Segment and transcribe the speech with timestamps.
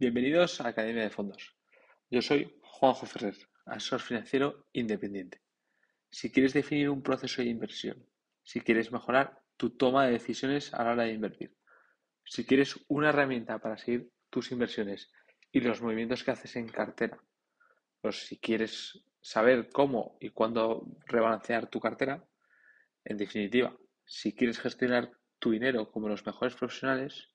[0.00, 1.54] Bienvenidos a Academia de Fondos.
[2.08, 3.36] Yo soy Juanjo Ferrer,
[3.66, 5.42] asesor financiero independiente.
[6.10, 8.06] Si quieres definir un proceso de inversión,
[8.42, 11.54] si quieres mejorar tu toma de decisiones a la hora de invertir,
[12.24, 15.12] si quieres una herramienta para seguir tus inversiones
[15.52, 17.22] y los movimientos que haces en cartera,
[18.00, 22.24] o si quieres saber cómo y cuándo rebalancear tu cartera,
[23.04, 27.28] en definitiva, si quieres gestionar tu dinero como los mejores profesionales,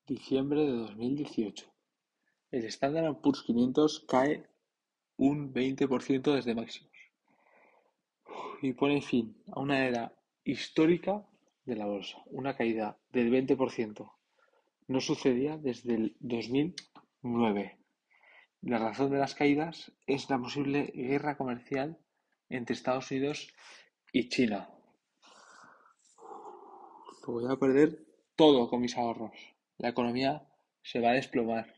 [0.08, 1.66] Diciembre de 2018.
[2.52, 4.48] El Standard Poor's 500 cae
[5.18, 6.92] un 20% desde máximos
[8.62, 11.26] y pone fin a una era histórica
[11.66, 14.12] de la bolsa, una caída del 20%.
[14.88, 17.78] No sucedía desde el 2009.
[18.66, 22.00] La razón de las caídas es la posible guerra comercial
[22.50, 23.54] entre Estados Unidos
[24.12, 24.68] y China.
[27.28, 28.04] Voy a perder
[28.36, 29.36] todo con mis ahorros.
[29.78, 30.50] La economía
[30.82, 31.76] se va a desplomar.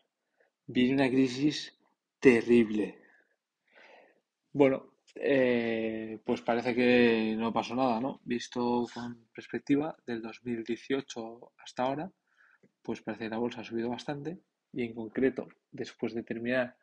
[0.66, 1.78] Viene una crisis
[2.22, 3.02] terrible.
[4.54, 8.22] Bueno, eh, pues parece que no pasó nada, ¿no?
[8.24, 12.10] Visto con perspectiva del 2018 hasta ahora,
[12.82, 14.40] pues parece que la bolsa ha subido bastante
[14.74, 16.78] y en concreto, después de terminar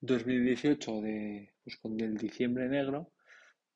[0.00, 3.10] 2018 de, pues con el diciembre negro,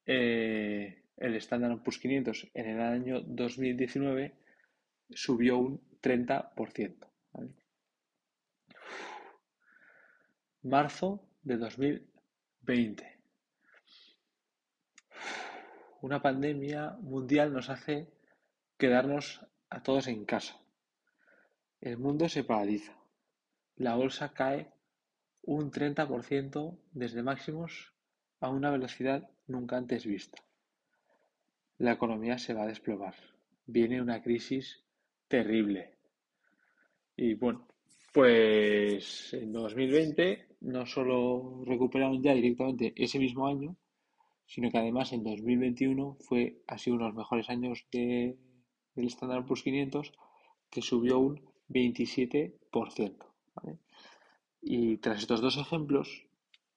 [0.07, 4.35] eh, el Standard Poor's 500 en el año 2019
[5.11, 7.07] subió un 30%.
[10.63, 13.19] Marzo de 2020.
[16.01, 18.09] Una pandemia mundial nos hace
[18.77, 20.61] quedarnos a todos en casa.
[21.81, 22.99] El mundo se paraliza
[23.79, 24.73] la bolsa cae
[25.43, 27.95] un 30% desde máximos
[28.41, 30.43] a una velocidad nunca antes vista.
[31.79, 33.15] La economía se va a desplomar.
[33.67, 34.83] Viene una crisis
[35.29, 35.95] terrible.
[37.17, 37.69] Y bueno,
[38.13, 43.77] pues en 2020 no solo recuperaron ya directamente ese mismo año,
[44.45, 48.37] sino que además en 2021 fue así uno de los mejores años de,
[48.97, 50.13] del Standard Poor's 500
[50.69, 53.28] que subió un 27%.
[54.61, 56.27] Y tras estos dos ejemplos,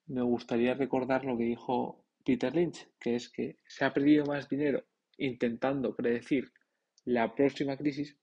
[0.07, 4.49] me gustaría recordar lo que dijo Peter Lynch, que es que se ha perdido más
[4.49, 4.83] dinero
[5.17, 6.51] intentando predecir
[7.05, 8.17] la próxima crisis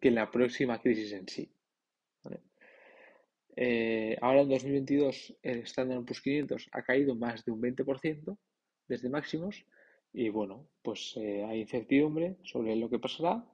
[0.00, 1.50] que la próxima crisis en sí.
[3.56, 8.36] Eh, ahora en 2022 el Standard Poor's 500 ha caído más de un 20%
[8.88, 9.64] desde máximos
[10.12, 13.44] y bueno, pues eh, hay incertidumbre sobre lo que pasará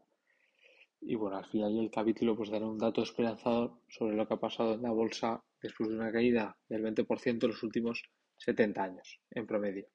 [1.00, 4.40] y bueno, al final el capítulo pues dará un dato esperanzador sobre lo que ha
[4.40, 8.02] pasado en la bolsa después de una caída del 20% en los últimos
[8.36, 9.86] 70 años en promedio.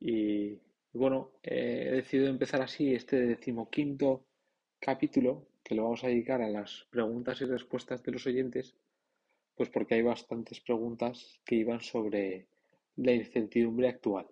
[0.00, 0.58] Y,
[0.92, 4.26] bueno, he decidido empezar así este decimoquinto
[4.80, 8.76] capítulo que lo vamos a dedicar a las preguntas y respuestas de los oyentes,
[9.54, 12.48] pues porque hay bastantes preguntas que iban sobre
[12.96, 14.26] la incertidumbre actual.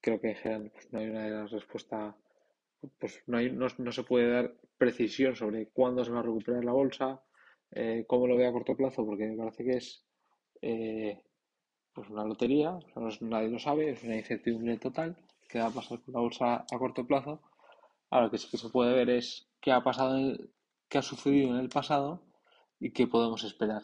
[0.00, 2.16] Creo que en general pues, no hay una respuesta
[2.98, 6.72] pues no, hay, no, se puede dar precisión sobre cuándo se va a recuperar la
[6.72, 7.22] bolsa,
[7.72, 10.04] eh, cómo lo ve a corto plazo, porque me parece que es
[10.62, 11.22] eh,
[11.92, 12.78] pues una lotería,
[13.20, 15.16] nadie lo sabe, es una incertidumbre total,
[15.48, 17.42] qué va a pasar con la bolsa a corto plazo.
[18.10, 20.36] Ahora lo que sí que se puede ver es qué ha pasado,
[20.88, 22.22] qué ha sucedido en el pasado
[22.78, 23.82] y qué podemos esperar,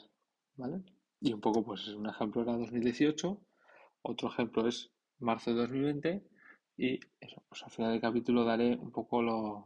[0.56, 0.82] ¿vale?
[1.20, 3.40] Y un poco, pues un ejemplo era 2018,
[4.02, 6.35] otro ejemplo es marzo de 2020
[6.76, 9.22] y eso, pues al final del capítulo daré un poco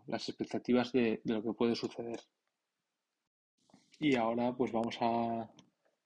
[0.06, 2.20] las expectativas de, lo que puede suceder.
[3.98, 5.50] Y ahora pues vamos a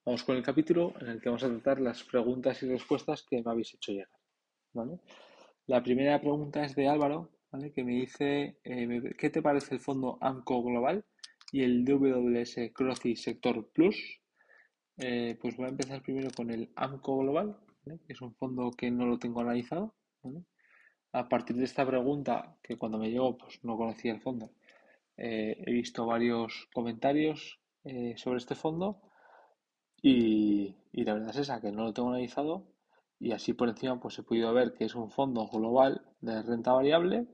[0.03, 3.41] vamos con el capítulo en el que vamos a tratar las preguntas y respuestas que
[3.41, 4.09] me habéis hecho llegar.
[5.67, 7.29] La primera pregunta es de Álvaro,
[7.73, 11.05] que me dice eh, ¿qué te parece el fondo AMCO Global
[11.51, 13.95] y el DWS Croci Sector Plus?
[14.97, 18.91] Eh, pues voy a empezar primero con el AMCO Global, que es un fondo que
[18.91, 19.95] no lo tengo analizado.
[21.21, 24.51] A partir de esta pregunta, que cuando me llegó pues no conocía el fondo,
[25.15, 28.99] eh, he visto varios comentarios eh, sobre este fondo
[30.01, 32.67] y, la verdad es esa, que no lo tengo analizado
[33.17, 36.73] y así por encima pues he podido ver que es un fondo global de renta
[36.73, 37.25] variable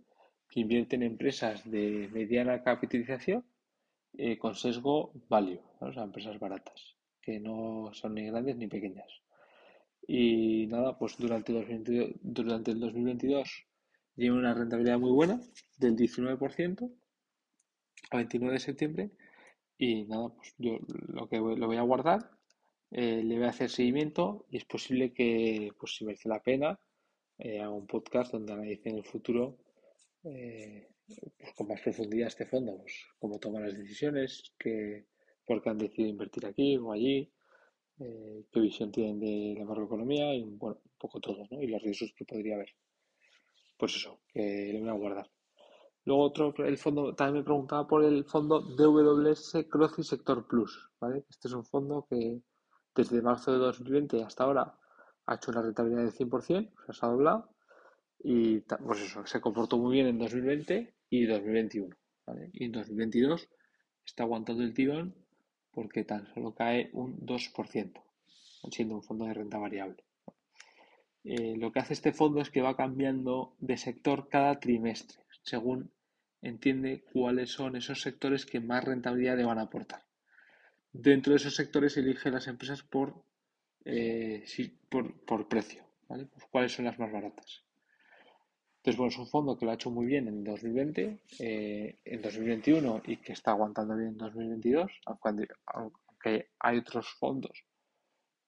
[0.47, 3.43] que invierte en empresas de mediana capitalización
[4.13, 9.11] eh, con sesgo value, o sea, empresas baratas, que no son ni grandes ni pequeñas.
[10.07, 11.51] Y nada, pues durante,
[12.21, 13.70] durante el 2022
[14.15, 15.41] lleva una rentabilidad muy buena
[15.77, 16.91] del 19%
[18.11, 19.11] a 29 de septiembre
[19.77, 22.31] y nada, pues yo lo que lo voy a guardar
[22.91, 26.79] eh, le voy a hacer seguimiento y es posible que, pues si merece la pena,
[27.39, 29.57] haga un podcast donde analice en el futuro
[30.21, 35.05] pues, con más profundidad este fondo, pues, cómo toman las decisiones, que,
[35.45, 37.31] por qué han decidido invertir aquí o allí,
[37.97, 41.61] qué visión tienen de la macroeconomía y bueno, un poco todo, ¿no?
[41.61, 42.69] Y los riesgos que podría haber.
[43.81, 45.31] Pues eso, que le voy a guardar.
[46.05, 49.55] Luego otro, el fondo, también me preguntaba por el fondo DWS
[49.97, 51.25] y Sector Plus, ¿vale?
[51.27, 52.43] Este es un fondo que
[52.93, 54.77] desde marzo de 2020 hasta ahora
[55.25, 57.49] ha hecho una rentabilidad del 100%, o sea, se ha doblado
[58.19, 61.95] y pues eso, se comportó muy bien en 2020 y 2021,
[62.27, 62.51] ¿vale?
[62.53, 63.49] Y en 2022
[64.05, 65.15] está aguantando el tirón
[65.71, 68.03] porque tan solo cae un 2%,
[68.69, 70.03] siendo un fondo de renta variable.
[71.23, 75.91] Eh, lo que hace este fondo es que va cambiando de sector cada trimestre, según
[76.41, 80.03] entiende cuáles son esos sectores que más rentabilidad le van a aportar.
[80.91, 83.23] Dentro de esos sectores elige las empresas por,
[83.85, 84.43] eh,
[84.89, 86.25] por, precio, ¿vale?
[86.25, 87.63] Pues cuáles son las más baratas.
[88.77, 92.21] Entonces, bueno, es un fondo que lo ha hecho muy bien en 2020, eh, en
[92.21, 94.91] 2021 y que está aguantando bien en 2022,
[95.67, 97.63] aunque hay otros fondos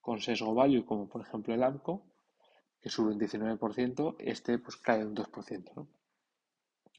[0.02, 2.04] con sesgo value, como por ejemplo el AMCO,
[2.84, 5.88] que sube un 19%, este pues cae un 2%.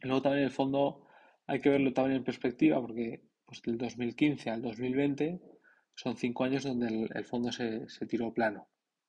[0.01, 1.07] Luego también el fondo
[1.47, 5.43] hay que verlo también en perspectiva porque pues, del 2015 al 2020
[5.95, 8.67] son cinco años donde el, fondo se, tiró plano.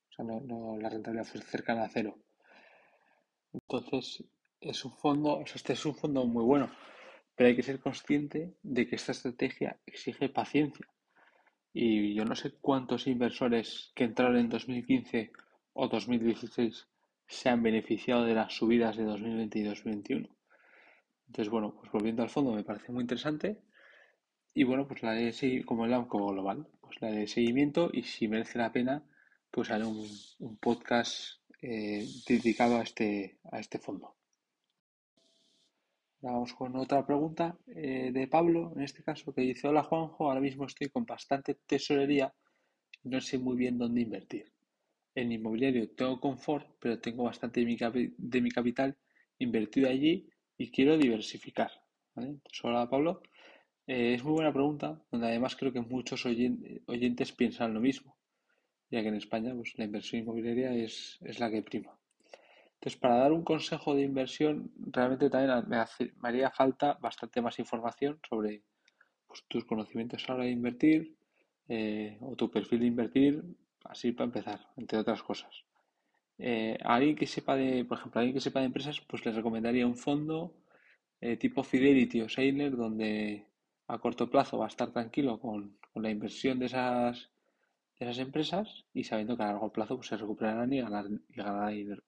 [0.10, 2.20] O sea, no, la rentabilidad fue cercana a cero.
[3.54, 4.26] Entonces,
[4.60, 6.70] es un fondo, este es un fondo muy bueno,
[7.36, 10.86] pero hay que ser consciente de que esta estrategia exige paciencia.
[11.74, 15.32] Y yo no sé cuántos inversores que entraron en 2015
[15.76, 16.88] o 2016
[17.28, 20.30] se han beneficiado de las subidas de 2020 y 2021.
[21.28, 23.62] Entonces, bueno, pues volviendo al fondo me parece muy interesante.
[24.54, 28.28] Y bueno, pues la de como el AMCO global, pues la de seguimiento y si
[28.28, 29.04] merece la pena,
[29.52, 30.08] pues haré un,
[30.62, 34.16] podcast eh, dedicado a este, a este fondo.
[36.22, 40.40] Vamos con otra pregunta eh, de Pablo, en este caso, que dice, hola Juanjo, ahora
[40.40, 42.34] mismo estoy con bastante tesorería
[43.04, 44.55] no sé muy bien dónde invertir.
[45.16, 47.78] En inmobiliario tengo confort, pero tengo bastante de mi,
[48.18, 48.98] de mi capital
[49.40, 51.72] invertido allí y quiero diversificar.
[52.14, 52.40] ¿vale?
[52.64, 53.22] hola Pablo.
[53.88, 58.18] Eh, es muy buena pregunta, donde además creo que muchos oyentes piensan lo mismo,
[58.90, 61.98] ya que en España pues, la inversión inmobiliaria es, la que prima.
[62.74, 68.20] Entonces, para dar un consejo de inversión, realmente también me, haría falta bastante más información
[68.28, 68.64] sobre
[69.28, 71.16] pues, tus conocimientos a la hora de invertir
[71.68, 73.44] eh, o tu perfil de invertir,
[73.90, 75.64] así para empezar, entre otras cosas.
[76.38, 79.26] Eh, a alguien que sepa de, por ejemplo, a alguien que sepa de empresas, pues
[79.26, 80.54] les recomendaría un fondo
[81.22, 83.48] eh, tipo Fidelity o Sailor, donde
[83.88, 87.32] a corto plazo va a estar tranquilo con, la inversión de esas,
[87.98, 91.34] de esas empresas y sabiendo que a largo plazo pues, se recuperarán y, ganar, y
[91.34, 92.04] ganarán dinero.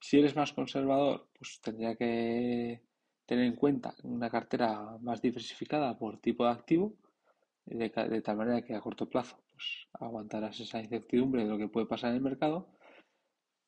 [0.00, 2.82] Si eres más conservador, pues tendría que
[3.24, 6.96] tener en cuenta una cartera más diversificada por tipo de activo,
[7.66, 11.68] de, de tal manera que a corto plazo pues, aguantarás esa incertidumbre de lo que
[11.68, 12.68] puede pasar en el mercado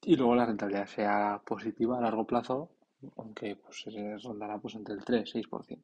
[0.03, 2.71] y luego la rentabilidad sea positiva a largo plazo,
[3.17, 5.81] aunque pues, se rondará pues, entre el 3 y 6%.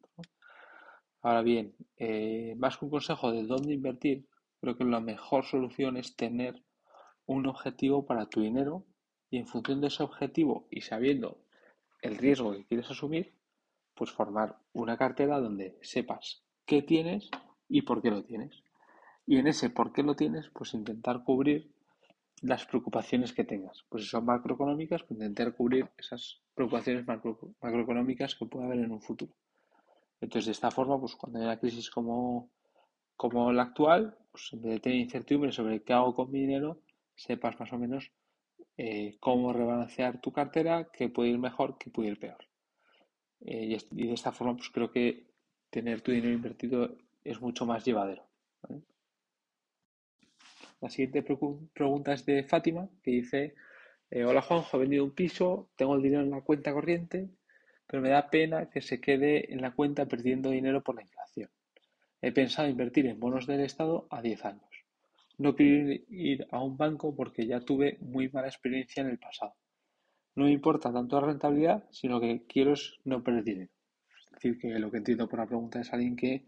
[1.21, 4.27] Ahora bien, eh, más que un consejo de dónde invertir,
[4.59, 6.61] creo que la mejor solución es tener
[7.25, 8.85] un objetivo para tu dinero
[9.29, 11.37] y en función de ese objetivo y sabiendo
[12.01, 13.33] el riesgo que quieres asumir,
[13.95, 17.29] pues formar una cartera donde sepas qué tienes
[17.69, 18.62] y por qué lo tienes.
[19.25, 21.71] Y en ese por qué lo tienes, pues intentar cubrir
[22.41, 23.85] las preocupaciones que tengas.
[23.89, 29.01] Pues si son macroeconómicas, pues intentar cubrir esas preocupaciones macroeconómicas que puede haber en un
[29.01, 29.33] futuro.
[30.19, 32.49] Entonces, de esta forma, pues cuando hay una crisis como,
[33.15, 36.79] como la actual, pues en vez de tener incertidumbre sobre qué hago con mi dinero,
[37.15, 38.11] sepas más o menos
[38.77, 42.45] eh, cómo rebalancear tu cartera, qué puede ir mejor, qué puede ir peor.
[43.41, 45.27] Eh, y, de esta forma, pues creo que
[45.69, 48.23] tener tu dinero invertido es mucho más llevadero.
[50.83, 53.55] La siguiente pregunta es de Fátima, que dice,
[54.11, 57.29] eh, hola Juanjo, he vendido un piso, tengo el dinero en la cuenta corriente,
[57.87, 61.49] pero me da pena que se quede en la cuenta perdiendo dinero por la inflación.
[62.21, 64.69] He pensado invertir en bonos del Estado a 10 años.
[65.37, 69.55] No quiero ir a un banco porque ya tuve muy mala experiencia en el pasado.
[70.35, 72.73] No me importa tanto la rentabilidad, sino que quiero
[73.05, 73.71] no perder dinero.
[74.25, 76.43] Es decir, que lo que entiendo por la pregunta es alguien que,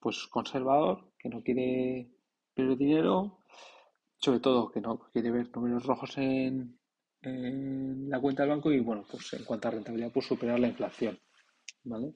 [0.00, 2.08] pues, conservador, que no quiere
[2.52, 3.36] perder dinero,
[4.20, 6.78] sobre todo que no quiere ver números rojos en,
[7.22, 11.18] la cuenta del banco y bueno, pues en cuanto a rentabilidad, pues superar la inflación.
[11.84, 12.14] ¿vale?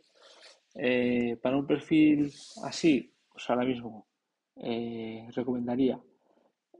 [0.74, 2.32] Eh, para un perfil
[2.62, 4.06] así, pues ahora mismo
[4.56, 6.00] eh, recomendaría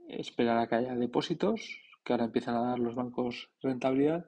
[0.07, 1.61] esperar a que haya depósitos,
[2.03, 4.25] que ahora empiezan a dar los bancos rentabilidad,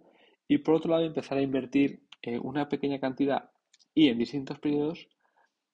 [0.47, 3.49] y por otro lado empezar a invertir eh, una pequeña cantidad
[3.93, 5.07] y en distintos periodos,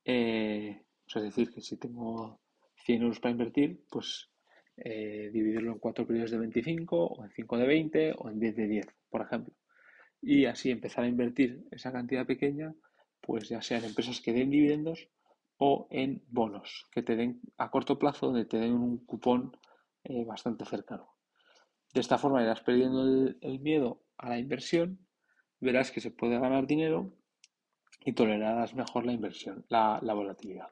[0.05, 2.39] es decir, que si tengo
[2.85, 4.32] 100 euros para invertir, pues
[4.77, 8.55] eh, dividirlo en cuatro periodos de 25, o en 5 de 20, o en 10
[8.55, 9.53] de 10, por ejemplo.
[10.21, 12.73] Y así empezar a invertir esa cantidad pequeña,
[13.21, 15.09] pues ya sea en empresas que den dividendos
[15.57, 19.55] o en bonos que te den a corto plazo, donde te den un cupón
[20.03, 21.13] eh, bastante cercano.
[21.93, 25.07] De esta forma irás perdiendo el, miedo a la inversión,
[25.59, 27.13] verás que se puede ganar dinero
[28.03, 30.69] y tolerarás mejor la inversión, la, volatilidad.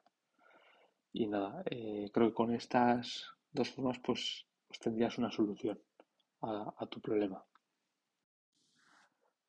[1.14, 5.80] Y nada, eh, creo que con estas dos formas pues, pues tendrías una solución
[6.42, 7.44] a, tu problema.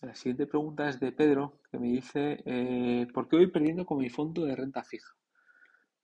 [0.02, 3.99] La siguiente pregunta es de Pedro, que me dice, eh, ¿por qué voy perdiendo con
[3.99, 5.14] mi fondo de renta fija?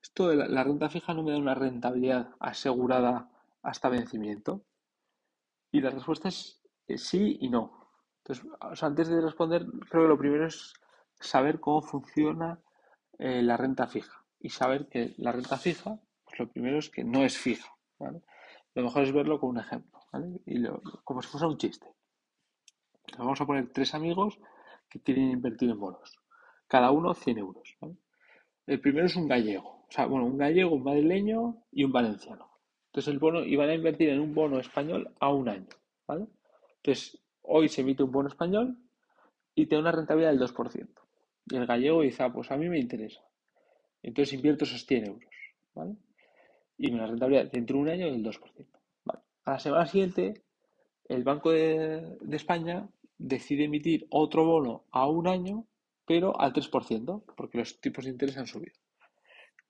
[0.00, 3.30] Esto de la, renta fija no me da una rentabilidad asegurada
[3.62, 4.64] hasta vencimiento.
[5.72, 6.62] Y la respuesta es
[6.96, 7.90] sí y no.
[8.18, 8.46] Entonces,
[8.82, 10.72] antes de responder, creo que lo primero es
[11.18, 12.60] saber cómo funciona
[13.18, 14.24] eh, la renta fija.
[14.38, 17.77] Y saber que la renta fija, pues lo primero es que no es fija.
[17.98, 19.98] Lo mejor es verlo con un ejemplo,
[20.46, 20.62] Y
[21.04, 21.86] como si fuese un chiste.
[23.18, 24.38] vamos a poner tres amigos
[24.88, 26.18] que quieren invertir en bonos.
[26.66, 27.76] Cada uno 100 euros.
[28.66, 29.86] El primero es un gallego.
[29.88, 32.50] O sea, bueno, un gallego, un madrileño y un valenciano.
[32.86, 35.68] Entonces el bono, iban a invertir en un bono español a un año.
[36.76, 38.78] Entonces, hoy se emite un bono español
[39.54, 40.88] y tiene una rentabilidad del 2%.
[41.46, 43.22] Y el gallego dice, ah, pues a mí me interesa.
[44.02, 45.30] Entonces invierto esos 100 euros.
[45.74, 45.96] ¿vale?
[46.78, 48.66] Y una rentabilidad dentro de un año del 2%.
[49.44, 50.44] A la semana siguiente,
[51.08, 55.66] el Banco de, España decide emitir otro bono a un año,
[56.06, 58.74] pero al 3%, porque los tipos de interés han subido.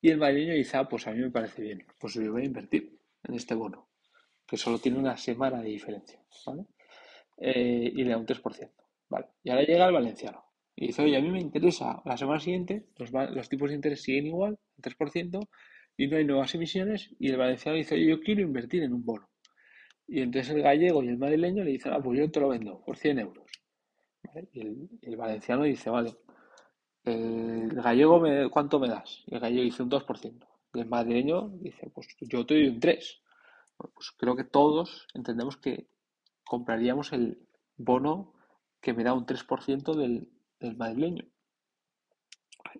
[0.00, 2.46] Y el madrileño dice, ah, pues a mí me parece bien, pues yo voy a
[2.46, 3.88] invertir en este bono,
[4.46, 6.66] que solo tiene una semana de diferencia, ¿vale?
[7.38, 8.70] Eh, y le da un 3%,
[9.08, 9.26] ¿vale?
[9.42, 10.44] Y ahora llega el valenciano
[10.76, 14.02] y dice, oye, a mí me interesa, la semana siguiente los, los tipos de interés
[14.02, 15.48] siguen igual, 3%,
[15.99, 19.28] y no hay nuevas emisiones y el valenciano dice, yo quiero invertir en un bono.
[20.07, 22.81] Y entonces el gallego y el madrileño le dicen, ah, pues yo te lo vendo
[22.81, 23.45] por 100 euros.
[24.52, 24.61] Y,
[25.02, 26.17] el, valenciano dice, vale,
[27.02, 29.25] el gallego, me, ¿cuánto me das?
[29.26, 30.47] Y el gallego dice un 2%.
[30.75, 33.21] Y el madrileño dice, pues yo te doy un 3%.
[33.76, 35.88] pues creo que todos entendemos que
[36.45, 37.45] compraríamos el
[37.76, 38.35] bono
[38.81, 40.28] que me da un 3% del,
[40.61, 41.25] del madrileño.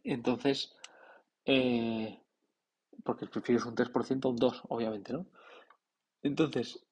[0.05, 0.73] Entonces,
[1.45, 2.21] eh,
[3.05, 5.27] porque prefieres un 3% a un 2%, obviamente, ¿no?
[6.23, 6.85] Entonces,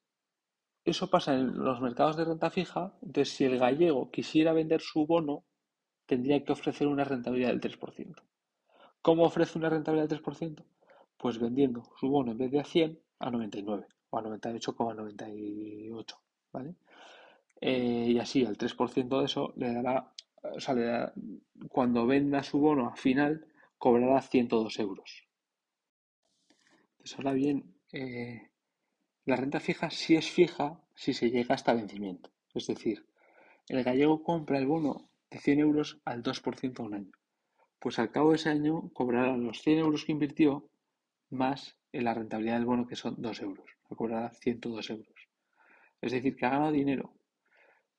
[0.85, 2.93] eso pasa en los mercados de renta fija.
[3.01, 5.43] Entonces, si el gallego quisiera vender su bono,
[6.05, 8.15] tendría que ofrecer una rentabilidad del 3%.
[9.01, 10.63] ¿Cómo ofrece una rentabilidad del 3%?
[11.17, 16.15] Pues vendiendo su bono en vez de a 100 a 99 o a 98,98,
[16.53, 16.75] ¿vale?
[17.59, 21.13] Eh, y así al 3% de eso le dará, o sea,
[21.69, 23.45] cuando venda su bono al final,
[23.77, 25.26] cobrará 102 euros.
[27.15, 28.49] Ahora bien, eh,
[29.25, 32.31] la renta fija sí es fija si se llega hasta vencimiento.
[32.53, 33.05] Es decir,
[33.67, 37.11] el gallego compra el bono de 100 euros al 2% a un año.
[37.79, 40.69] Pues al cabo de ese año cobrará los 100 euros que invirtió
[41.29, 43.69] más en la rentabilidad del bono que son 2 euros.
[43.83, 45.29] Cobrará 102 euros.
[46.01, 47.13] Es decir, que ha ganado dinero.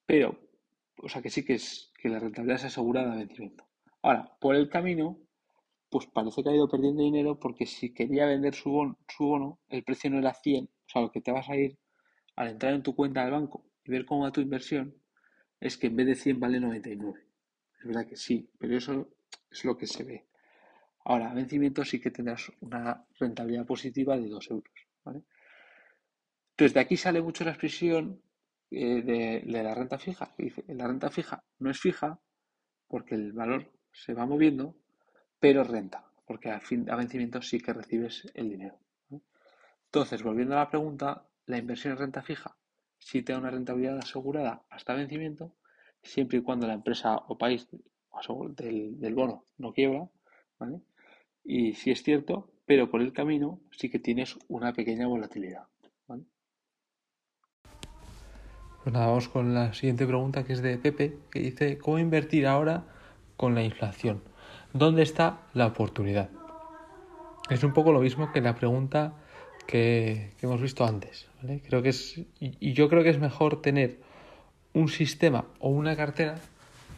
[0.07, 0.39] Pero,
[0.97, 3.67] o sea que sí que es que la rentabilidad es asegurada a vencimiento.
[4.03, 5.19] Ahora, por el camino
[5.91, 9.59] pues parece que ha ido perdiendo dinero porque si quería vender su bono, su bono,
[9.69, 11.79] el precio no era 100, o sea, lo que te vas a ir
[12.37, 14.95] al entrar en tu cuenta del banco y ver cómo va tu inversión,
[15.61, 17.21] es que en vez de 100 vale 99.
[17.81, 19.09] Es verdad que sí, pero eso
[19.51, 20.27] es lo que se ve.
[21.05, 24.75] Ahora, vencimiento sí que tendrás una rentabilidad positiva de 2 euros.
[25.07, 28.21] Entonces, de aquí sale mucho la expresión
[28.71, 30.35] eh, de, la renta fija.
[30.67, 32.21] la renta fija no es fija
[32.87, 34.77] porque el valor se va moviendo
[35.41, 38.79] pero renta, porque a, fin, a vencimiento sí que recibes el dinero.
[39.87, 42.57] Entonces, volviendo a la pregunta, la inversión en renta fija
[42.99, 45.55] sí te da una rentabilidad asegurada hasta vencimiento,
[46.03, 47.69] siempre y cuando la empresa o país
[48.57, 50.09] del, bono no quiebra.
[51.45, 55.67] Y sí es cierto, pero por el camino sí que tienes una pequeña volatilidad.
[56.07, 56.21] Pues
[58.93, 62.85] nada, vamos con la siguiente pregunta que es de Pepe, que dice, ¿cómo invertir ahora
[63.37, 64.23] con la inflación?
[64.73, 66.29] ¿Dónde está la oportunidad?
[67.49, 69.15] Es un poco lo mismo que la pregunta
[69.67, 71.27] que, hemos visto antes.
[71.67, 73.99] Creo que es, y, yo creo que es mejor tener
[74.75, 76.39] un sistema o una cartera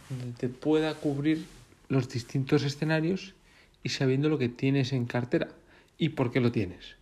[0.09, 1.47] donde te pueda cubrir
[1.89, 3.35] los distintos escenarios
[3.85, 5.49] y sabiendo lo que tienes en cartera
[5.97, 6.97] y por qué lo tienes.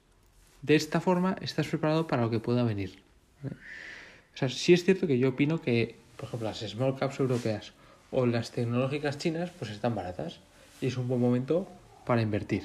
[0.61, 2.99] de esta forma estás preparado para lo que pueda venir.
[3.45, 7.73] O sea, sí es cierto que yo opino que, por ejemplo, las small caps europeas
[8.11, 10.41] o las tecnológicas chinas, pues están baratas
[10.81, 11.69] y es un buen momento
[12.05, 12.65] para invertir.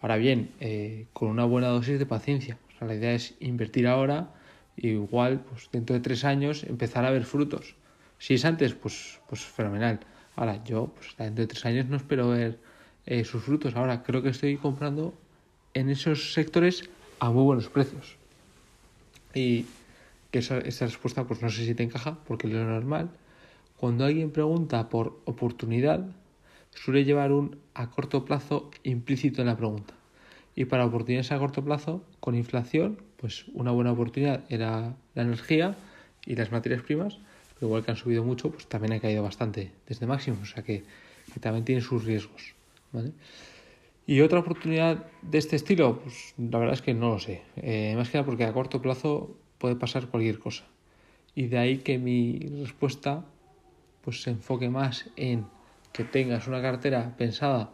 [0.00, 2.58] Ahora bien, eh, con una buena dosis de paciencia.
[2.74, 4.30] O sea, la idea es invertir ahora
[4.76, 7.74] y igual, pues dentro de tres años, empezar a ver frutos.
[8.18, 10.00] Si es antes, pues, pues fenomenal.
[10.36, 12.58] Ahora, yo, pues dentro de tres años no espero ver
[13.06, 13.74] eh, sus frutos.
[13.74, 15.14] Ahora, creo que estoy comprando
[15.74, 18.16] en esos sectores a muy buenos precios.
[19.34, 19.66] Y
[20.30, 23.10] que esa, esa respuesta, pues no sé si te encaja, porque es lo normal.
[23.76, 26.06] Cuando alguien pregunta por oportunidad,
[26.82, 29.94] suele llevar un a corto plazo implícito en la pregunta.
[30.54, 35.76] Y para oportunidades a corto plazo, con inflación, pues una buena oportunidad era la energía
[36.24, 37.18] y las materias primas,
[37.54, 40.62] pero igual que han subido mucho, pues también ha caído bastante desde máximo, o sea
[40.62, 40.84] que,
[41.40, 42.54] también tiene sus riesgos.
[44.06, 47.42] Y otra oportunidad de este estilo, pues la verdad es que no lo sé.
[47.56, 50.64] Eh, más que nada porque a corto plazo puede pasar cualquier cosa.
[51.36, 53.24] Y de ahí que mi respuesta
[54.02, 55.46] pues se enfoque más en
[55.98, 57.72] que tengas una cartera pensada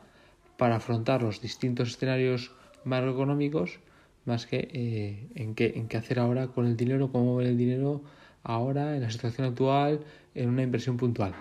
[0.56, 2.52] para afrontar los distintos escenarios
[2.84, 3.80] macroeconómicos
[4.24, 8.00] más que eh, en, qué, hacer ahora con el dinero, cómo mover el dinero
[8.42, 10.00] ahora, en la situación actual,
[10.34, 11.34] en una inversión puntual.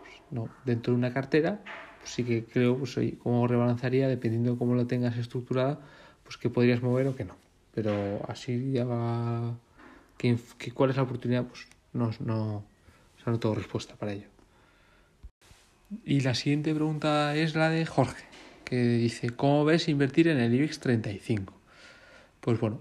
[0.00, 1.60] Pues, no, dentro de una cartera,
[1.98, 5.78] pues sí que creo, pues cómo rebalanzaría, dependiendo de cómo lo tengas estructurada,
[6.22, 7.36] pues que podrías mover o que no.
[7.74, 7.92] Pero
[8.28, 9.58] así ya va...
[10.16, 10.38] ¿Qué,
[10.72, 11.44] ¿Cuál es la oportunidad?
[11.44, 14.29] Pues no, no, o sea, no tengo respuesta para ello.
[16.04, 18.24] Y la siguiente pregunta es la de Jorge,
[18.64, 21.52] que dice, ¿cómo ves invertir en el IBEX 35?
[22.40, 22.80] Pues bueno,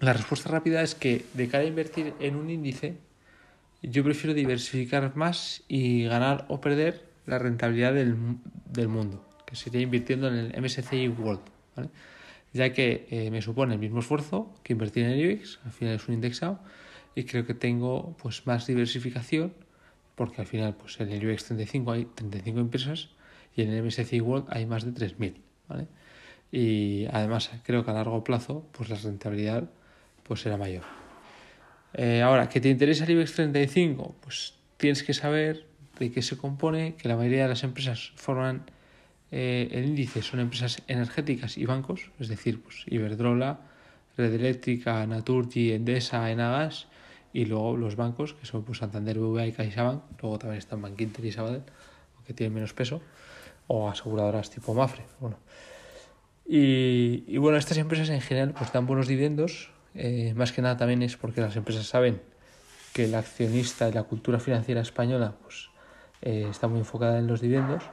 [0.00, 2.96] la respuesta rápida es que de cara a invertir en un índice,
[3.82, 8.16] yo prefiero diversificar más y ganar o perder la rentabilidad del,
[8.66, 11.42] del mundo, que sería invirtiendo en el MSCI World,
[11.76, 11.90] ¿vale?
[12.52, 15.94] ya que eh, me supone el mismo esfuerzo que invertir en el IBEX, al final
[15.94, 16.58] es un indexado,
[17.14, 19.52] y creo que tengo pues más diversificación
[20.14, 23.08] porque al final pues en el IBEX 35 hay 35 empresas
[23.56, 25.34] y en el MSCI World hay más de 3.000,
[25.68, 25.86] ¿vale?
[26.52, 29.70] Y además creo que a largo plazo pues la rentabilidad
[30.22, 30.84] pues será mayor.
[31.94, 34.14] Eh, ahora, ¿que te interesa el IBEX 35?
[34.20, 35.66] Pues tienes que saber
[35.98, 38.64] de qué se compone, que la mayoría de las empresas forman
[39.32, 43.60] eh, el índice, son empresas energéticas y bancos, es decir, pues Iberdrola,
[44.16, 46.88] Red Eléctrica, Naturgy, Endesa, Enagas
[47.32, 51.24] y luego los bancos, que son pues, Santander, BBVA y CaixaBank, luego también están Bankinter
[51.24, 51.62] y Sabadell,
[52.16, 53.00] aunque tienen menos peso,
[53.66, 55.04] o aseguradoras tipo Mafre.
[55.20, 55.36] Bueno.
[56.46, 60.76] Y, y bueno, estas empresas en general pues dan buenos dividendos, eh, más que nada
[60.76, 62.20] también es porque las empresas saben
[62.92, 65.70] que el accionista y la cultura financiera española pues,
[66.22, 67.84] eh, está muy enfocada en los dividendos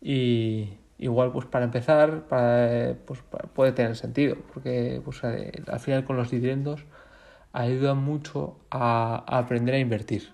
[0.00, 3.20] y igual pues para empezar para, pues,
[3.54, 6.84] puede tener sentido porque pues, eh, al final con los dividendos
[7.56, 10.30] ayuda mucho a, aprender a invertir,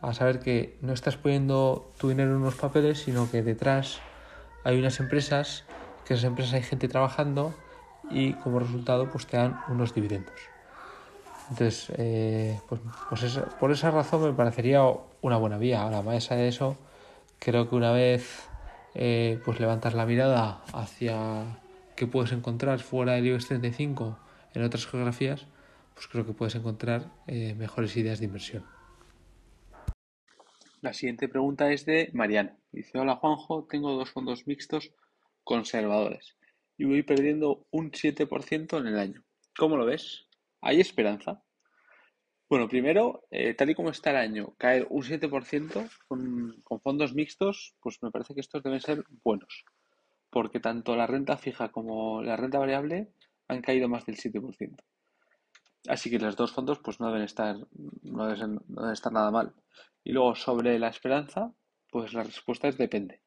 [0.00, 3.98] a saber que no estás poniendo tu dinero en unos papeles, sino que detrás
[4.64, 5.64] hay unas empresas,
[6.04, 7.52] que esas empresas hay gente trabajando
[8.10, 10.40] y como resultado pues te dan unos dividendos.
[11.50, 14.82] Entonces, eh, pues, pues por esa razón me parecería
[15.20, 15.82] una buena vía.
[15.82, 16.76] Ahora, más allá de eso,
[17.40, 18.48] creo que una vez
[18.94, 21.58] eh, pues levantas la mirada hacia
[21.96, 24.16] qué puedes encontrar fuera del IBEX 35
[24.54, 25.46] en otras geografías,
[25.94, 28.64] pues creo que puedes encontrar eh, mejores ideas de inversión.
[30.80, 32.58] La siguiente pregunta es de Mariano.
[32.72, 34.92] Dice, hola Juanjo, tengo dos fondos mixtos
[35.44, 36.36] conservadores
[36.76, 39.22] y voy perdiendo un 7% en el año.
[39.56, 40.26] ¿Cómo lo ves?
[40.60, 41.42] ¿Hay esperanza?
[42.48, 47.14] Bueno, primero, eh, tal y como está el año, caer un 7% con, con fondos
[47.14, 49.64] mixtos, pues me parece que estos deben ser buenos,
[50.30, 53.12] porque tanto la renta fija como la renta variable
[53.48, 54.76] han caído más del 7%.
[55.88, 57.56] Así que los dos fondos pues no deben estar,
[58.02, 58.60] no deben,
[58.92, 59.54] estar nada mal.
[60.04, 61.52] Y luego sobre la esperanza,
[61.90, 63.20] pues la respuesta es depende.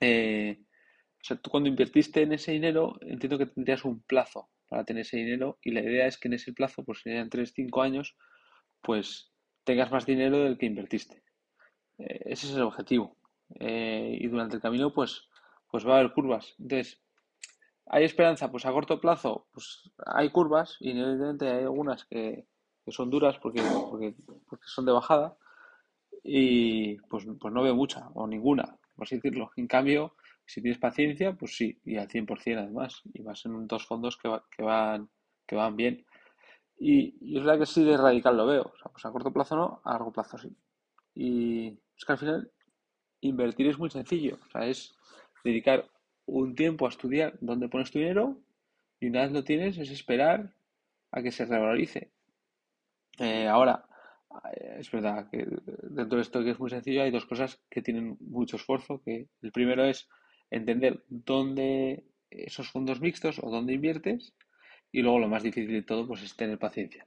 [0.00, 4.84] Eh, o sea, tú cuando invertiste en ese dinero, entiendo que tendrías un plazo para
[4.84, 8.16] tener ese dinero y la idea es que en ese plazo, pues serían 3-5 años,
[8.82, 9.32] pues
[9.64, 11.22] tengas más dinero del que invertiste.
[11.98, 13.16] Eh, ese es el objetivo.
[13.60, 15.28] Eh, y durante el camino, pues,
[15.70, 16.54] pues va a haber curvas.
[16.58, 17.00] Entonces,
[17.90, 18.50] ¿Hay esperanza?
[18.50, 22.46] Pues a corto plazo, pues hay curvas y evidentemente hay algunas que,
[22.88, 24.14] son duras porque, porque,
[24.66, 25.36] son de bajada
[26.22, 29.50] y pues, pues no veo mucha o ninguna, por así decirlo.
[29.56, 33.86] En cambio, si tienes paciencia, pues sí, y al 100% además, y vas en dos
[33.86, 35.08] fondos que, que, van,
[35.46, 36.06] que van bien.
[36.78, 39.56] Y, es verdad que sí de radical lo veo, o sea, pues a corto plazo
[39.56, 40.54] no, a largo plazo sí.
[41.14, 42.52] Y es que al final
[43.20, 44.94] invertir es muy sencillo, o sea, es
[45.44, 45.88] dedicar
[46.28, 48.38] un tiempo a estudiar dónde pones tu dinero
[49.00, 50.52] Y una vez lo tienes, es esperar
[51.10, 52.10] a que se revalorice.
[53.18, 53.86] Eh, ahora,
[54.52, 55.46] eh, es verdad que
[55.82, 59.00] dentro de esto que es muy sencillo hay dos cosas que tienen mucho esfuerzo.
[59.04, 60.08] Que el primero es
[60.50, 64.34] entender dónde esos fondos mixtos o dónde inviertes
[64.92, 67.06] y luego lo más difícil de todo pues es tener paciencia.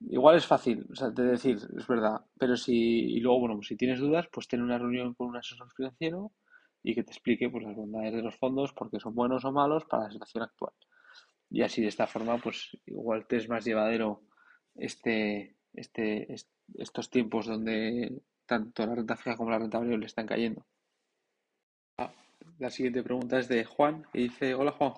[0.00, 4.28] Igual es fácil, de decir, es verdad, pero si, y luego, bueno, si tienes dudas,
[4.32, 6.32] pues ten una reunión con un asesor financiero
[6.82, 9.84] y que te explique pues las bondades de los fondos, porque son buenos o malos
[9.84, 10.72] para la situación actual.
[11.50, 14.22] Y así de esta forma, pues igual te es más llevadero
[14.74, 16.34] este, este,
[16.74, 20.66] estos tiempos donde tanto la renta fija como la renta variable están cayendo.
[21.98, 22.12] Ah,
[22.58, 24.94] la siguiente pregunta es de Juan, que dice, hola Juan,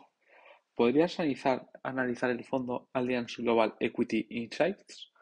[0.74, 5.12] ¿podrías analizar, analizar el fondo Alliance Global Equity Insights?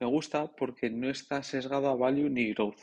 [0.00, 2.80] Me gusta porque no está sesgado a value ni growth.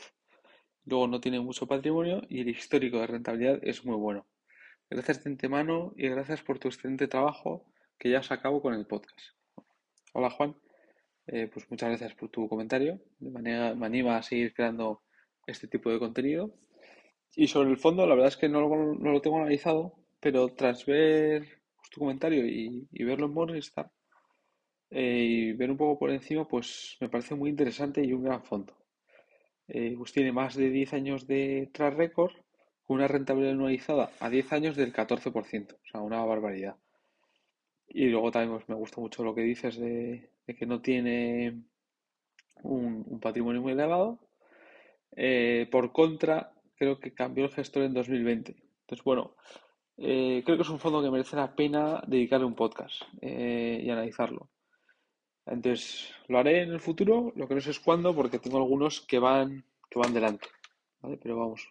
[0.90, 4.26] Luego no tiene mucho patrimonio y el histórico de rentabilidad es muy bueno.
[4.90, 7.64] Gracias de antemano y gracias por tu excelente trabajo
[7.96, 9.20] que ya os acabo con el podcast.
[10.14, 10.56] Hola Juan,
[11.28, 13.00] eh, pues muchas gracias por tu comentario.
[13.20, 15.04] De manera, me anima a seguir creando
[15.46, 16.56] este tipo de contenido.
[17.36, 21.60] Y sobre el fondo, la verdad es que no lo, tengo analizado, pero tras ver
[21.76, 23.92] pues, tu comentario y, verlo en Morningstar
[24.90, 28.42] eh, y ver un poco por encima, pues me parece muy interesante y un gran
[28.42, 28.79] fondo.
[29.72, 32.32] Eh, pues tiene más de 10 años de track record
[32.84, 36.76] con una rentabilidad anualizada a 10 años del 14%, o sea, una barbaridad.
[37.86, 41.62] Y luego también pues, me gusta mucho lo que dices de, que no tiene
[42.62, 44.18] un, patrimonio muy elevado.
[45.16, 48.56] Eh, por contra, creo que cambió el gestor en 2020.
[48.82, 49.36] Entonces, bueno,
[49.96, 53.90] eh, creo que es un fondo que merece la pena dedicarle un podcast eh, y
[53.90, 54.48] analizarlo.
[55.46, 59.00] Entonces, lo haré en el futuro, lo que no sé es cuándo, porque tengo algunos
[59.00, 60.46] que van, que van delante.
[61.22, 61.68] Pero vamos,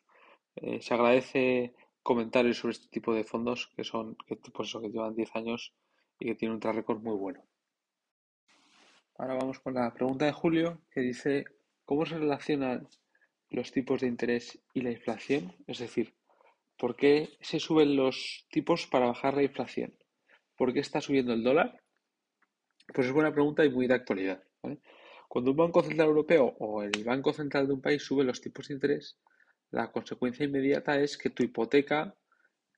[0.56, 5.16] se agradece comentarios sobre este tipo de fondos que son, que, pues eso, que llevan
[5.16, 5.74] 10 años
[6.20, 7.44] y que tiene un track record muy bueno.
[9.18, 11.46] Ahora vamos con la pregunta de Julio que dice,
[11.86, 12.88] ¿cómo se relacionan
[13.50, 15.54] los tipos de interés y la inflación?
[15.68, 16.16] Es decir,
[16.78, 19.94] ¿por qué se suben los tipos para bajar la inflación?
[20.58, 21.82] ¿Por qué está subiendo el dólar?
[22.94, 24.44] Pues es buena pregunta y muy de actualidad.
[25.28, 28.68] Cuando un Banco Central Europeo o el Banco Central de un país sube los tipos
[28.68, 29.20] de interés,
[29.72, 32.16] la consecuencia inmediata es que tu hipoteca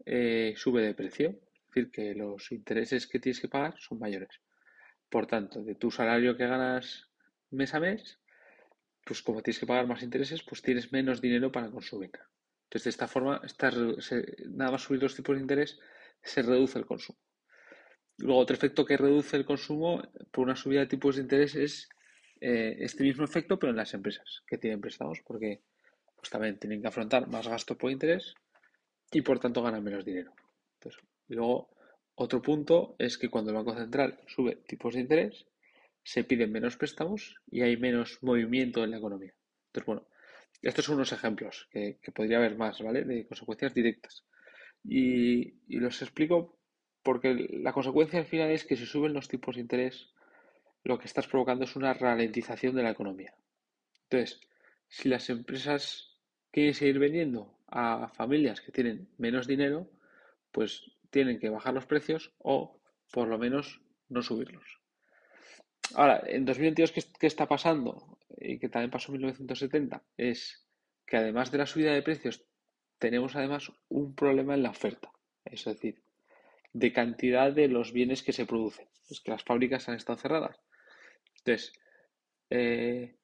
[0.05, 4.41] eh, sube de precio decir, que los intereses que tienes que pagar son mayores.
[5.09, 7.09] Por tanto, de tu salario que ganas
[7.49, 8.19] mes a mes,
[9.05, 12.11] pues como tienes que pagar más intereses, pues tienes menos dinero para consumir.
[12.63, 13.41] Entonces, de esta forma,
[14.49, 15.79] nada más subir los tipos de interés,
[16.21, 17.17] se reduce el consumo.
[18.21, 21.89] Luego, otro efecto que reduce el consumo por una subida de tipos de interés es
[22.39, 25.61] eh, este mismo efecto, pero en las empresas que tienen préstamos, porque
[26.15, 28.35] pues, también tienen que afrontar más gastos por interés
[29.11, 30.33] y por tanto ganan menos dinero.
[31.27, 31.69] Y luego,
[32.15, 35.45] otro punto es que cuando el Banco Central sube tipos de interés,
[36.03, 39.33] se piden menos préstamos y hay menos movimiento en la economía.
[39.67, 40.07] Entonces, bueno,
[40.61, 43.03] estos son unos ejemplos que, podría haber más, ¿vale?
[43.03, 44.23] De consecuencias directas.
[44.83, 46.59] Y, los explico
[47.03, 50.09] porque la consecuencia al final es que si suben los tipos de interés,
[50.83, 53.33] lo que estás provocando es una ralentización de la economía.
[54.03, 54.39] Entonces,
[54.87, 56.17] si las empresas
[56.51, 59.89] quieren seguir vendiendo a familias que tienen menos dinero,
[60.51, 62.79] pues tienen que bajar los precios o
[63.11, 64.79] por lo menos no subirlos.
[65.95, 68.17] Ahora, en 2022, ¿qué, está pasando?
[68.37, 70.65] Y que también pasó en 1970, es
[71.05, 72.45] que además de la subida de precios,
[72.97, 75.11] tenemos además un problema en la oferta,
[75.43, 76.01] es decir,
[76.73, 78.87] de cantidad de los bienes que se producen.
[79.09, 80.59] Es que las fábricas han estado cerradas.
[81.37, 81.73] Entonces,
[82.49, 83.15] eh,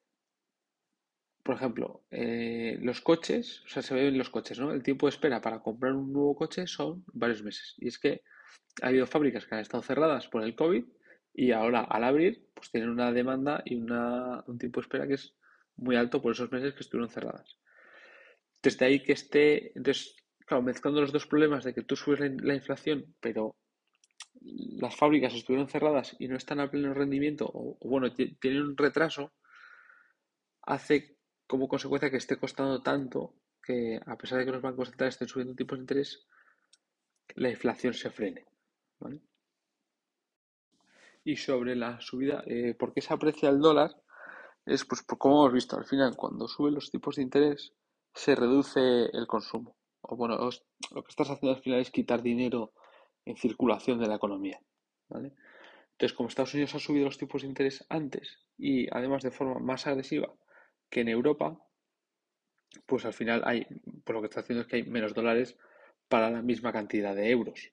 [1.42, 4.70] por ejemplo, eh, los coches, o sea, se ven los coches, ¿no?
[4.70, 7.74] El tiempo de espera para comprar un nuevo coche son varios meses.
[7.78, 8.22] Y es que
[8.82, 10.84] ha habido fábricas que han estado cerradas por el COVID
[11.32, 15.36] y ahora al abrir, pues tienen una demanda y un tiempo de espera que es
[15.76, 17.56] muy alto por esos meses que estuvieron cerradas.
[18.62, 20.16] Desde ahí que esté, entonces,
[20.48, 23.54] claro, mezclando los dos problemas de que tú subes la, inflación, pero
[24.40, 29.32] las fábricas estuvieron cerradas y no están a pleno rendimiento, o, bueno, tienen un retraso,
[30.62, 35.14] hace como consecuencia que esté costando tanto que a pesar de que los bancos centrales
[35.14, 36.26] estén subiendo tipos de interés,
[37.34, 38.46] la inflación se frene.
[41.24, 43.94] Y sobre la subida, eh, ¿por qué se aprecia el dólar?
[44.64, 47.74] Es pues como hemos visto, al final cuando suben los tipos de interés
[48.14, 48.80] se reduce
[49.12, 49.77] el consumo.
[50.02, 52.72] O bueno, lo que estás haciendo al final es quitar dinero
[53.24, 54.60] en circulación de la economía.
[55.10, 59.58] Entonces, como Estados Unidos ha subido los tipos de interés antes y además de forma
[59.58, 60.32] más agresiva
[60.90, 61.58] que en Europa,
[62.86, 63.66] pues al final hay,
[64.04, 65.56] por lo que está haciendo es que hay menos dólares
[66.08, 67.72] para la misma cantidad de euros.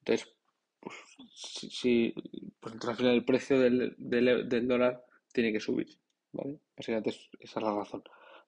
[0.00, 0.34] Entonces,
[0.80, 0.96] pues,
[1.34, 2.14] si,
[2.60, 5.88] pues al final el precio del, del, dólar tiene que subir,
[6.32, 6.58] ¿vale?
[6.76, 8.02] Básicamente esa es la razón.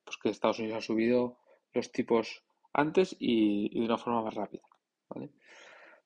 [0.04, 1.38] Pues que Estados Unidos ha subido
[1.72, 2.43] los tipos
[2.74, 4.62] antes y, de una forma más rápida,
[5.08, 5.30] ¿vale?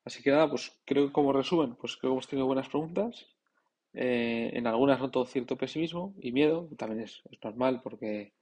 [0.04, 3.26] Así que nada, pues creo que como resumen, pues creo que hemos tenido buenas preguntas.
[3.94, 8.34] Eh, en algunas noto cierto pesimismo y miedo, también es, es normal porque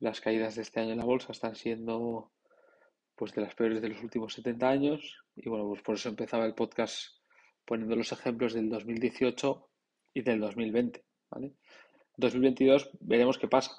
[0.00, 2.32] las caídas de este año en la bolsa están siendo
[3.14, 6.46] pues de las peores de los últimos 70 años y bueno, pues por eso empezaba
[6.46, 7.18] el podcast
[7.64, 9.68] poniendo los ejemplos del 2018
[10.14, 11.52] y del 2020, ¿vale?
[12.16, 13.72] 2022 veremos qué pasa.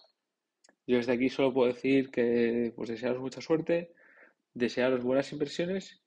[0.87, 3.93] Yo desde aquí solo puedo decir que pues desearos mucha suerte,
[4.53, 6.01] desearos buenas inversiones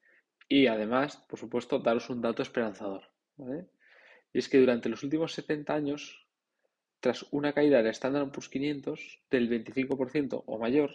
[0.48, 3.66] y además, por supuesto, daros un dato esperanzador, ¿vale?
[4.32, 6.26] Y es que durante los últimos 70 años,
[7.00, 10.90] tras una caída del Standard Poor's 500 del 25% o mayor,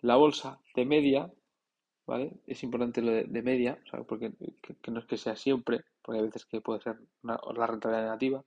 [0.00, 1.32] la bolsa de media
[2.46, 4.32] es importante lo de, media, porque
[4.82, 8.44] que, no es que sea siempre, porque hay veces que puede ser la rentabilidad negativa,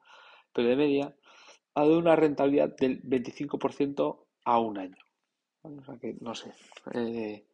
[0.52, 1.16] pero de media
[1.76, 4.98] ha dado una rentabilidad del 25% a un año.
[6.20, 6.52] No sé.
[6.94, 7.46] Eh,